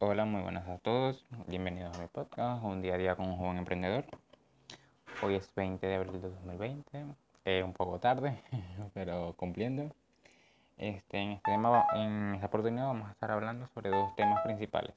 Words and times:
Hola, 0.00 0.24
muy 0.24 0.42
buenas 0.42 0.68
a 0.68 0.78
todos. 0.78 1.24
Bienvenidos 1.46 1.96
a 1.96 2.02
mi 2.02 2.08
podcast, 2.08 2.64
un 2.64 2.82
día 2.82 2.94
a 2.94 2.98
día 2.98 3.14
con 3.14 3.28
un 3.28 3.36
joven 3.36 3.58
emprendedor. 3.58 4.04
Hoy 5.22 5.36
es 5.36 5.54
20 5.54 5.86
de 5.86 5.94
abril 5.94 6.20
de 6.20 6.30
2020, 6.30 7.04
eh, 7.44 7.62
un 7.62 7.72
poco 7.72 8.00
tarde, 8.00 8.42
pero 8.94 9.34
cumpliendo. 9.36 9.94
Este, 10.78 11.18
en, 11.18 11.30
este 11.30 11.52
tema, 11.52 11.86
en 11.94 12.34
esta 12.34 12.48
oportunidad 12.48 12.86
vamos 12.86 13.08
a 13.08 13.12
estar 13.12 13.30
hablando 13.30 13.68
sobre 13.68 13.90
dos 13.90 14.14
temas 14.16 14.42
principales. 14.42 14.96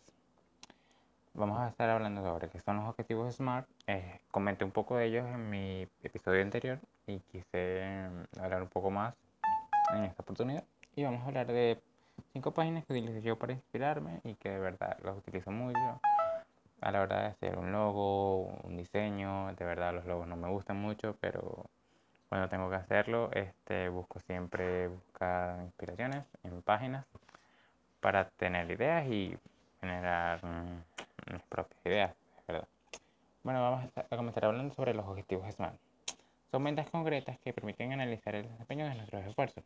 Vamos 1.36 1.60
a 1.60 1.68
estar 1.68 1.90
hablando 1.92 2.24
sobre 2.24 2.50
qué 2.50 2.60
son 2.60 2.78
los 2.78 2.90
objetivos 2.90 3.36
SMART. 3.36 3.70
Eh, 3.86 4.20
comenté 4.32 4.66
un 4.66 4.72
poco 4.72 4.98
de 4.98 5.06
ellos 5.06 5.28
en 5.28 5.48
mi 5.52 5.88
episodio 6.02 6.42
anterior 6.42 6.80
y 7.06 7.20
quise 7.20 8.10
mm, 8.10 8.40
hablar 8.40 8.64
un 8.64 8.70
poco 8.70 8.90
más 8.90 9.14
en 9.94 10.06
esta 10.06 10.24
oportunidad. 10.24 10.64
Y 10.96 11.04
vamos 11.04 11.22
a 11.22 11.28
hablar 11.28 11.46
de 11.46 11.80
cinco 12.34 12.52
páginas 12.52 12.86
que 12.86 12.94
utilizo 12.94 13.20
yo 13.20 13.38
para 13.38 13.54
inspirarme 13.54 14.22
y 14.24 14.36
que 14.36 14.50
de 14.50 14.60
verdad 14.60 14.98
los 15.04 15.18
utilizo 15.18 15.52
mucho 15.52 16.00
a 16.82 16.92
la 16.92 17.02
hora 17.02 17.22
de 17.22 17.28
hacer 17.28 17.58
un 17.58 17.72
logo, 17.72 18.46
un 18.64 18.78
diseño. 18.78 19.54
De 19.56 19.66
verdad 19.66 19.94
los 19.94 20.06
logos 20.06 20.28
no 20.28 20.36
me 20.36 20.50
gustan 20.50 20.78
mucho, 20.78 21.16
pero 21.20 21.66
cuando 22.30 22.50
tengo 22.50 22.70
que 22.70 22.76
hacerlo, 22.76 23.32
este, 23.32 23.90
busco 23.90 24.20
siempre 24.20 24.88
buscar 24.88 25.62
inspiraciones 25.64 26.26
en 26.44 26.62
páginas 26.62 27.06
para 28.00 28.30
tener 28.30 28.70
ideas 28.70 29.08
y 29.08 29.38
generar 29.82 30.44
mm, 30.46 31.34
mis 31.34 31.42
propias 31.44 31.86
ideas, 31.86 32.16
¿verdad? 32.48 32.68
Bueno, 33.44 33.62
vamos 33.62 33.92
a 33.96 34.16
comenzar 34.16 34.46
hablando 34.46 34.74
sobre 34.76 34.94
los 34.94 35.06
objetivos 35.08 35.52
SMART. 35.54 35.76
Son 36.52 36.64
metas 36.64 36.90
concretas 36.90 37.40
que 37.40 37.54
permiten 37.54 37.92
analizar 37.94 38.36
el 38.36 38.48
desempeño 38.48 38.86
de 38.86 38.96
nuestros 38.96 39.26
esfuerzos 39.26 39.64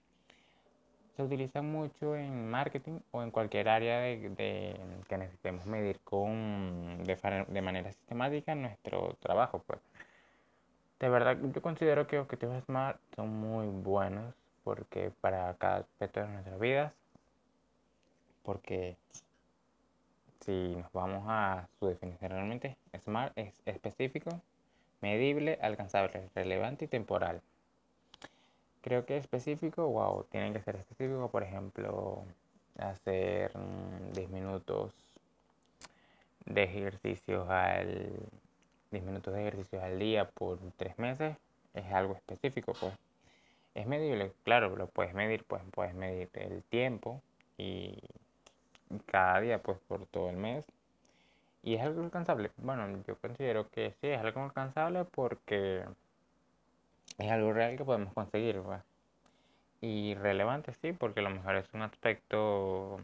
se 1.22 1.26
utiliza 1.28 1.62
mucho 1.62 2.16
en 2.16 2.50
marketing 2.50 3.00
o 3.12 3.22
en 3.22 3.32
cualquier 3.32 3.70
área 3.70 4.00
de, 4.00 4.34
que 5.08 5.18
necesitemos 5.18 5.66
medir 5.68 6.00
con, 6.00 7.04
de, 7.04 7.62
manera 7.62 7.92
sistemática 7.92 8.56
nuestro 8.56 9.16
trabajo. 9.20 9.64
Pues. 9.66 9.80
De 11.00 11.10
verdad, 11.10 11.38
yo 11.54 11.62
considero 11.62 12.08
que 12.08 12.20
objetivos 12.20 12.64
SMART 12.64 13.00
son 13.16 13.30
muy 13.30 13.68
buenos 13.68 14.34
porque 14.64 15.12
para 15.22 15.54
cada 15.56 15.78
aspecto 15.78 16.22
de 16.22 16.28
nuestras 16.28 16.60
vidas, 16.60 16.94
porque 18.44 18.98
si 20.42 20.76
nos 20.76 20.92
vamos 20.92 21.24
a 21.28 21.68
su 21.80 21.88
definición 21.88 22.32
realmente, 22.32 22.78
SMART 22.98 23.38
es 23.38 23.62
específico, 23.66 24.42
medible, 25.02 25.60
alcanzable, 25.62 26.30
relevante 26.34 26.86
y 26.86 26.88
temporal. 26.88 27.42
Creo 28.82 29.06
que 29.06 29.18
específico, 29.18 29.88
wow, 29.88 30.26
tienen 30.32 30.54
que 30.54 30.62
ser 30.62 30.76
específico, 30.76 31.30
por 31.30 31.44
ejemplo, 31.44 32.24
hacer 32.78 33.52
10 34.14 34.30
mm, 34.30 34.34
minutos 34.34 34.94
de 36.46 36.64
ejercicios 36.64 37.48
al 37.50 38.10
10 38.92 39.04
minutos 39.04 39.34
de 39.34 39.42
ejercicios 39.42 39.82
al 39.84 40.00
día 40.00 40.30
por 40.30 40.60
3 40.78 40.98
meses 41.00 41.38
es 41.74 41.86
algo 41.94 42.16
específico, 42.16 42.74
pues. 42.80 42.94
Es 43.74 43.88
medible, 43.88 44.34
claro, 44.44 44.76
lo 44.76 44.88
puedes 44.88 45.14
medir, 45.14 45.46
pues 45.46 45.62
puedes 45.72 45.94
medir 45.94 46.30
el 46.34 46.62
tiempo 46.64 47.22
y 47.58 47.98
cada 49.06 49.40
día, 49.40 49.62
pues 49.62 49.78
por 49.88 50.06
todo 50.08 50.30
el 50.30 50.38
mes. 50.38 50.66
Y 51.64 51.76
es 51.76 51.82
algo 51.82 52.04
alcanzable. 52.04 52.52
Bueno, 52.58 53.02
yo 53.08 53.16
considero 53.18 53.70
que 53.70 53.94
sí, 54.02 54.08
es 54.08 54.20
algo 54.20 54.44
alcanzable 54.44 55.06
porque 55.06 55.86
es 57.18 57.32
algo 57.32 57.54
real 57.54 57.78
que 57.78 57.86
podemos 57.86 58.14
conseguir. 58.14 58.62
Pues. 58.62 58.82
Y 59.82 60.16
relevante, 60.16 60.74
sí, 60.82 60.94
porque 60.94 61.22
a 61.22 61.24
lo 61.24 61.32
mejor 61.32 61.56
es 61.56 61.74
un 61.74 61.82
aspecto 61.82 63.00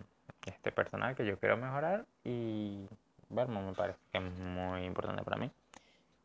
este, 0.45 0.71
personal 0.71 1.15
que 1.15 1.25
yo 1.25 1.39
quiero 1.39 1.57
mejorar 1.57 2.05
y 2.23 2.87
bueno, 3.29 3.61
me 3.61 3.73
parece 3.73 3.99
que 4.11 4.19
es 4.19 4.39
muy 4.39 4.83
importante 4.85 5.23
para 5.23 5.37
mí. 5.37 5.51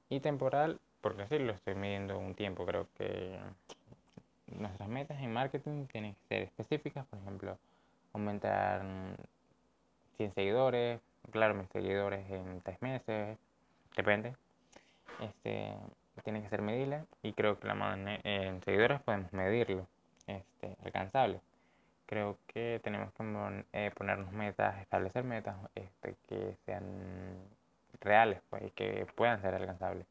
Y 0.08 0.20
temporal, 0.20 0.78
porque 1.00 1.26
sí, 1.26 1.38
lo 1.38 1.52
estoy 1.52 1.74
midiendo 1.74 2.18
un 2.18 2.34
tiempo. 2.34 2.66
Creo 2.66 2.86
que 2.96 3.38
nuestras 4.46 4.88
metas 4.88 5.20
en 5.20 5.32
marketing 5.32 5.86
tienen 5.86 6.14
que 6.14 6.20
ser 6.28 6.42
específicas, 6.42 7.06
por 7.06 7.18
ejemplo, 7.18 7.58
aumentar 8.12 8.82
100 10.16 10.34
seguidores, 10.34 11.00
claro, 11.30 11.54
mis 11.54 11.68
seguidores 11.70 12.28
en 12.30 12.60
3 12.60 12.82
meses, 12.82 13.38
depende. 13.96 14.36
Este, 15.20 15.74
tiene 16.20 16.42
que 16.42 16.48
ser 16.50 16.62
medible 16.62 17.04
y 17.22 17.32
creo 17.32 17.58
que 17.58 17.66
la 17.66 17.94
en 18.24 18.62
seguidores 18.62 19.00
podemos 19.00 19.32
medirlo, 19.32 19.86
este, 20.26 20.76
alcanzable. 20.84 21.40
Creo 22.06 22.38
que 22.48 22.80
tenemos 22.84 23.12
que 23.14 23.64
eh, 23.72 23.90
ponernos 23.94 24.30
metas, 24.32 24.80
establecer 24.82 25.24
metas 25.24 25.56
este, 25.74 26.14
que 26.28 26.56
sean 26.66 26.84
reales 28.00 28.40
pues, 28.50 28.64
y 28.64 28.70
que 28.70 29.06
puedan 29.16 29.40
ser 29.40 29.54
alcanzables. 29.54 30.06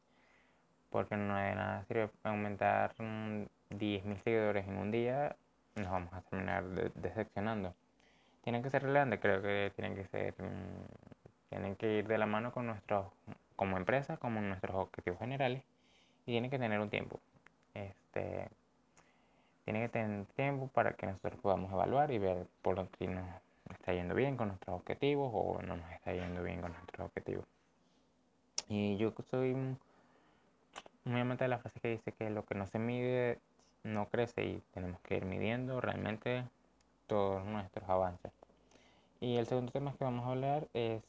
Porque 0.90 1.16
no 1.16 1.36
de 1.36 1.54
nada 1.54 1.84
sirve 1.86 2.10
aumentar 2.24 2.94
10.000 2.96 4.22
seguidores 4.24 4.66
en 4.66 4.76
un 4.76 4.90
día, 4.90 5.36
nos 5.76 5.90
vamos 5.90 6.12
a 6.12 6.20
terminar 6.22 6.64
decepcionando. 6.94 7.74
Tienen 8.42 8.62
que 8.62 8.70
ser 8.70 8.82
relevantes, 8.82 9.20
creo 9.20 9.40
que 9.40 9.72
tienen 9.76 9.94
que 9.94 10.04
ser, 10.08 10.34
mm, 10.42 11.48
tienen 11.48 11.76
que 11.76 11.98
ir 11.98 12.08
de 12.08 12.18
la 12.18 12.26
mano 12.26 12.52
con 12.52 12.66
nuestros, 12.66 13.06
como 13.56 13.76
empresa, 13.76 14.16
como 14.16 14.40
nuestros 14.40 14.74
objetivos 14.74 15.20
generales 15.20 15.62
y 16.26 16.32
tiene 16.32 16.50
que 16.50 16.58
tener 16.58 16.80
un 16.80 16.90
tiempo. 16.90 17.20
Este, 17.74 18.48
tiene 19.64 19.80
que 19.82 19.88
tener 19.88 20.26
tiempo 20.36 20.68
para 20.68 20.92
que 20.94 21.06
nosotros 21.06 21.40
podamos 21.40 21.72
evaluar 21.72 22.10
y 22.10 22.18
ver 22.18 22.46
por 22.62 22.88
si 22.98 23.06
nos 23.06 23.26
está 23.70 23.92
yendo 23.92 24.14
bien 24.14 24.36
con 24.36 24.48
nuestros 24.48 24.76
objetivos 24.76 25.30
o 25.32 25.60
no 25.62 25.76
nos 25.76 25.90
está 25.92 26.12
yendo 26.12 26.42
bien 26.42 26.60
con 26.60 26.72
nuestros 26.72 27.06
objetivos. 27.06 27.46
Y 28.68 28.96
yo 28.96 29.12
soy 29.30 29.54
muy 31.04 31.20
amante 31.20 31.44
de 31.44 31.48
la 31.48 31.58
frase 31.58 31.80
que 31.80 31.88
dice 31.88 32.12
que 32.12 32.30
lo 32.30 32.44
que 32.44 32.54
no 32.54 32.66
se 32.66 32.78
mide 32.78 33.38
no 33.82 34.06
crece 34.06 34.44
y 34.44 34.62
tenemos 34.72 35.00
que 35.00 35.16
ir 35.16 35.24
midiendo 35.24 35.80
realmente 35.80 36.44
todos 37.06 37.44
nuestros 37.44 37.88
avances. 37.88 38.32
Y 39.20 39.36
el 39.36 39.46
segundo 39.46 39.72
tema 39.72 39.92
que 39.92 40.04
vamos 40.04 40.26
a 40.26 40.30
hablar 40.30 40.68
es 40.74 41.02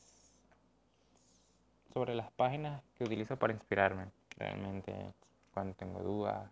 sobre 1.94 2.16
las 2.16 2.32
páginas 2.32 2.82
que 2.98 3.04
utilizo 3.04 3.38
para 3.38 3.54
inspirarme. 3.54 4.08
Realmente 4.38 5.14
cuando 5.54 5.74
tengo 5.76 6.02
dudas 6.02 6.50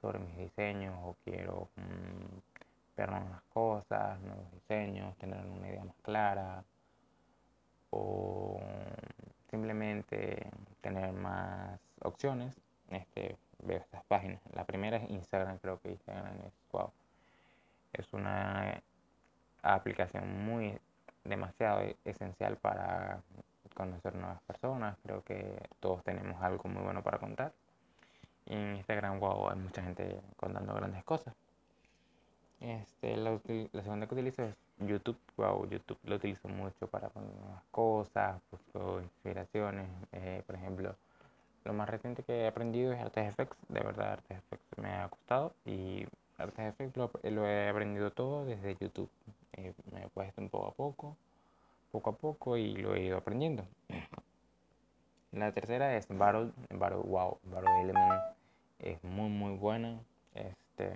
sobre 0.00 0.18
mis 0.18 0.36
diseños 0.36 0.94
o 1.02 1.16
quiero 1.24 1.68
mm, 1.76 2.96
ver 2.96 3.10
nuevas 3.10 3.42
cosas, 3.52 4.20
nuevos 4.20 4.50
diseños, 4.52 5.16
tener 5.16 5.44
una 5.46 5.68
idea 5.68 5.84
más 5.84 5.96
clara 6.02 6.64
o 7.90 8.60
simplemente 9.50 10.50
tener 10.80 11.12
más 11.12 11.78
opciones, 12.02 12.54
este, 12.90 13.36
veo 13.62 13.78
estas 13.78 14.04
páginas. 14.04 14.40
La 14.52 14.64
primera 14.64 14.96
es 14.96 15.10
Instagram, 15.10 15.58
creo 15.58 15.80
que 15.80 15.90
Instagram 15.90 16.36
es 16.46 16.52
wow. 16.72 16.92
Es 17.92 18.12
una 18.12 18.82
aplicación 19.62 20.44
muy 20.44 20.78
demasiado 21.24 21.80
esencial 22.04 22.56
para 22.56 23.22
conocer 23.84 24.14
nuevas 24.14 24.40
personas. 24.42 24.96
Creo 25.02 25.22
que 25.22 25.68
todos 25.80 26.02
tenemos 26.04 26.40
algo 26.42 26.68
muy 26.68 26.82
bueno 26.82 27.02
para 27.02 27.18
contar. 27.18 27.52
Y 28.46 28.54
en 28.54 28.76
Instagram, 28.76 29.20
wow, 29.20 29.50
hay 29.50 29.56
mucha 29.56 29.82
gente 29.82 30.20
contando 30.36 30.74
grandes 30.74 31.04
cosas. 31.04 31.34
Este, 32.60 33.16
la, 33.16 33.38
segunda 33.82 34.06
que 34.06 34.14
utilizo 34.14 34.42
es 34.42 34.54
YouTube. 34.78 35.18
Wow, 35.36 35.68
YouTube 35.68 35.98
lo 36.04 36.16
utilizo 36.16 36.48
mucho 36.48 36.86
para 36.88 37.08
poner 37.08 37.30
nuevas 37.30 37.62
cosas, 37.70 38.40
busco 38.50 39.00
inspiraciones. 39.00 39.88
Eh, 40.12 40.42
por 40.46 40.56
ejemplo, 40.56 40.94
lo 41.64 41.72
más 41.72 41.88
reciente 41.88 42.22
que 42.22 42.42
he 42.42 42.46
aprendido 42.46 42.92
es 42.92 43.00
Artes. 43.00 43.34
De 43.68 43.80
verdad, 43.80 44.12
Artes 44.12 44.42
me 44.76 44.92
ha 44.92 45.08
costado. 45.08 45.52
Y 45.64 46.06
Artes 46.38 46.74
Effects 46.74 46.96
lo, 46.96 47.46
he 47.46 47.68
aprendido 47.68 48.10
todo 48.10 48.44
desde 48.44 48.76
YouTube. 48.76 49.10
Eh, 49.52 49.72
me 49.92 50.04
he 50.04 50.08
puesto 50.08 50.40
un 50.40 50.48
poco 50.48 50.68
a 50.68 50.72
poco 50.72 51.16
poco 51.94 52.10
a 52.10 52.16
poco 52.16 52.56
y 52.56 52.74
lo 52.74 52.96
he 52.96 53.04
ido 53.04 53.16
aprendiendo. 53.16 53.64
La 55.30 55.52
tercera 55.52 55.96
es 55.96 56.08
Battle, 56.08 56.50
Battle 56.70 57.02
Wow, 57.04 57.38
Battle 57.44 57.82
Element 57.82 58.20
es 58.80 59.02
muy 59.04 59.28
muy 59.28 59.56
buena. 59.56 60.00
Este 60.34 60.92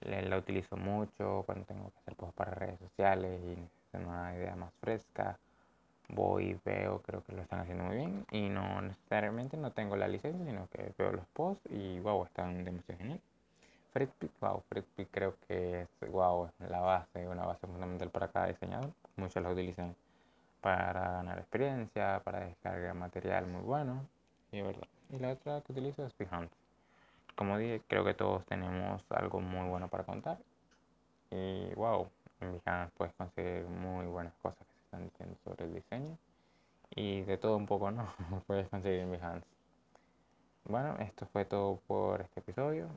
la 0.00 0.38
utilizo 0.38 0.78
mucho 0.78 1.42
cuando 1.44 1.66
tengo 1.66 1.90
que 1.90 1.98
hacer 1.98 2.16
posts 2.16 2.34
para 2.34 2.52
redes 2.52 2.78
sociales 2.80 3.38
y 3.44 3.60
necesito 3.60 3.98
una 3.98 4.34
idea 4.34 4.56
más 4.56 4.72
fresca. 4.80 5.38
Voy 6.08 6.58
veo, 6.64 7.02
creo 7.02 7.22
que 7.22 7.32
lo 7.32 7.42
están 7.42 7.60
haciendo 7.60 7.84
muy 7.84 7.96
bien 7.96 8.26
y 8.30 8.48
no 8.48 8.80
necesariamente 8.80 9.58
no 9.58 9.72
tengo 9.72 9.96
la 9.96 10.08
licencia, 10.08 10.44
sino 10.44 10.68
que 10.68 10.94
veo 10.96 11.12
los 11.12 11.26
posts 11.34 11.70
y 11.70 12.00
wow, 12.00 12.24
están 12.24 12.64
demasiado 12.64 12.98
genial. 12.98 13.20
FreePic, 13.92 14.30
wow, 14.40 14.62
FreePic 14.70 15.08
creo 15.10 15.34
que 15.46 15.82
es 15.82 16.10
wow, 16.10 16.48
la 16.58 16.80
base, 16.80 17.28
una 17.28 17.44
base 17.44 17.66
fundamental 17.66 18.08
para 18.08 18.28
cada 18.28 18.46
diseñador. 18.46 18.90
Muchos 19.16 19.42
la 19.42 19.50
utilizan 19.50 19.94
para 20.60 21.12
ganar 21.12 21.38
experiencia, 21.38 22.20
para 22.24 22.40
descargar 22.40 22.94
material 22.94 23.46
muy 23.46 23.62
bueno. 23.62 24.06
Y, 24.50 24.60
verdad. 24.62 24.86
y 25.10 25.18
la 25.18 25.32
otra 25.32 25.60
que 25.62 25.72
utilizo 25.72 26.06
es 26.06 26.16
Behance. 26.16 26.54
Como 27.34 27.58
dije, 27.58 27.82
creo 27.88 28.04
que 28.04 28.14
todos 28.14 28.44
tenemos 28.46 29.02
algo 29.10 29.40
muy 29.40 29.68
bueno 29.68 29.88
para 29.88 30.04
contar. 30.04 30.38
Y 31.30 31.72
wow, 31.74 32.08
en 32.40 32.60
Behance 32.64 32.92
puedes 32.96 33.14
conseguir 33.14 33.64
muy 33.64 34.06
buenas 34.06 34.34
cosas 34.42 34.66
y 36.94 37.22
de 37.22 37.38
todo 37.38 37.56
un 37.56 37.66
poco, 37.66 37.90
¿no? 37.90 38.12
Puedes 38.46 38.68
conseguir 38.68 39.00
en 39.00 39.10
Behance. 39.10 39.46
Bueno, 40.64 40.96
esto 41.00 41.26
fue 41.26 41.44
todo 41.44 41.76
por 41.86 42.20
este 42.20 42.40
episodio. 42.40 42.88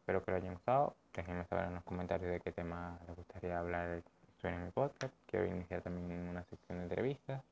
Espero 0.00 0.24
que 0.24 0.30
lo 0.30 0.36
hayan 0.38 0.54
gustado. 0.54 0.96
Déjenme 1.14 1.44
saber 1.44 1.66
en 1.66 1.74
los 1.74 1.84
comentarios 1.84 2.30
de 2.30 2.40
qué 2.40 2.52
tema 2.52 2.98
les 3.06 3.16
gustaría 3.16 3.58
hablar 3.58 4.02
en 4.46 4.64
mi 4.64 4.70
podcast. 4.70 5.12
Quiero 5.26 5.46
iniciar 5.46 5.82
también 5.82 6.28
una 6.28 6.44
sección 6.44 6.78
de 6.78 6.84
entrevistas. 6.84 7.42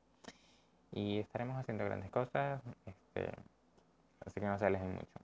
Y 0.93 1.19
estaremos 1.19 1.57
haciendo 1.57 1.83
grandes 1.83 2.09
cosas. 2.09 2.61
Este, 2.85 3.31
así 4.25 4.39
que 4.39 4.45
no 4.45 4.57
se 4.57 4.65
alejen 4.65 4.93
mucho. 4.93 5.19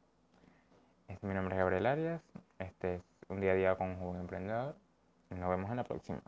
Este, 1.08 1.26
mi 1.26 1.34
nombre 1.34 1.56
es 1.56 1.60
Gabriel 1.60 1.86
Arias. 1.86 2.22
Este 2.60 2.96
es 2.96 3.02
un 3.30 3.40
día 3.40 3.52
a 3.52 3.56
día 3.56 3.76
con 3.76 3.92
un 3.92 4.00
joven 4.00 4.22
emprendedor. 4.22 4.76
Nos 5.30 5.50
vemos 5.50 5.70
en 5.70 5.78
la 5.78 5.84
próxima. 5.84 6.22